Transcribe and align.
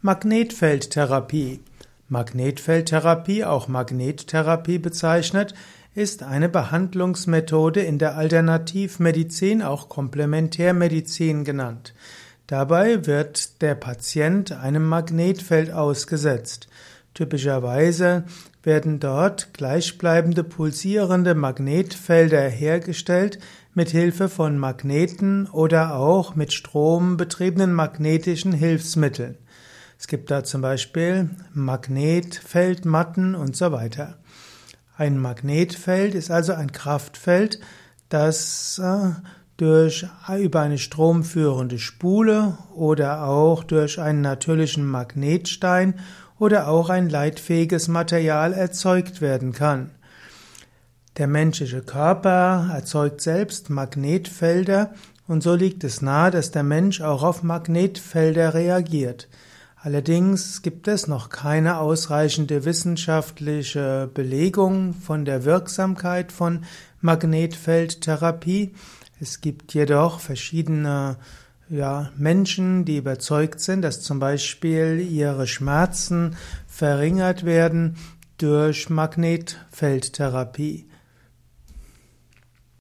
Magnetfeldtherapie. 0.00 1.58
Magnetfeldtherapie, 2.08 3.42
auch 3.42 3.66
Magnettherapie 3.66 4.78
bezeichnet, 4.78 5.54
ist 5.92 6.22
eine 6.22 6.48
Behandlungsmethode 6.48 7.80
in 7.80 7.98
der 7.98 8.16
Alternativmedizin, 8.16 9.60
auch 9.60 9.88
Komplementärmedizin 9.88 11.42
genannt. 11.42 11.94
Dabei 12.46 13.06
wird 13.06 13.60
der 13.60 13.74
Patient 13.74 14.52
einem 14.52 14.86
Magnetfeld 14.86 15.72
ausgesetzt. 15.72 16.68
Typischerweise 17.14 18.22
werden 18.62 19.00
dort 19.00 19.52
gleichbleibende 19.52 20.44
pulsierende 20.44 21.34
Magnetfelder 21.34 22.48
hergestellt 22.48 23.40
mit 23.74 23.90
Hilfe 23.90 24.28
von 24.28 24.58
Magneten 24.58 25.48
oder 25.48 25.96
auch 25.96 26.36
mit 26.36 26.52
Strom 26.52 27.16
betriebenen 27.16 27.72
magnetischen 27.72 28.52
Hilfsmitteln. 28.52 29.36
Es 29.98 30.06
gibt 30.06 30.30
da 30.30 30.44
zum 30.44 30.62
Beispiel 30.62 31.30
Magnetfeldmatten 31.52 33.34
und 33.34 33.56
so 33.56 33.72
weiter. 33.72 34.18
Ein 34.96 35.18
Magnetfeld 35.18 36.14
ist 36.14 36.30
also 36.30 36.52
ein 36.54 36.72
Kraftfeld, 36.72 37.60
das 38.08 38.80
äh, 38.82 39.10
durch 39.56 40.06
über 40.38 40.60
eine 40.60 40.78
stromführende 40.78 41.78
Spule 41.78 42.56
oder 42.74 43.24
auch 43.24 43.64
durch 43.64 44.00
einen 44.00 44.20
natürlichen 44.20 44.86
Magnetstein 44.86 45.94
oder 46.38 46.68
auch 46.68 46.90
ein 46.90 47.08
leitfähiges 47.08 47.88
Material 47.88 48.52
erzeugt 48.52 49.20
werden 49.20 49.52
kann. 49.52 49.90
Der 51.16 51.26
menschliche 51.26 51.82
Körper 51.82 52.70
erzeugt 52.72 53.20
selbst 53.20 53.68
Magnetfelder 53.70 54.94
und 55.26 55.42
so 55.42 55.56
liegt 55.56 55.82
es 55.82 56.00
nahe, 56.00 56.30
dass 56.30 56.52
der 56.52 56.62
Mensch 56.62 57.00
auch 57.00 57.24
auf 57.24 57.42
Magnetfelder 57.42 58.54
reagiert. 58.54 59.28
Allerdings 59.80 60.62
gibt 60.62 60.88
es 60.88 61.06
noch 61.06 61.28
keine 61.28 61.78
ausreichende 61.78 62.64
wissenschaftliche 62.64 64.10
Belegung 64.12 64.92
von 64.92 65.24
der 65.24 65.44
Wirksamkeit 65.44 66.32
von 66.32 66.64
Magnetfeldtherapie. 67.00 68.74
Es 69.20 69.40
gibt 69.40 69.74
jedoch 69.74 70.18
verschiedene 70.18 71.16
ja, 71.68 72.10
Menschen, 72.16 72.84
die 72.86 72.96
überzeugt 72.96 73.60
sind, 73.60 73.82
dass 73.82 74.00
zum 74.00 74.18
Beispiel 74.18 74.98
ihre 75.00 75.46
Schmerzen 75.46 76.36
verringert 76.66 77.44
werden 77.44 77.96
durch 78.38 78.90
Magnetfeldtherapie. 78.90 80.86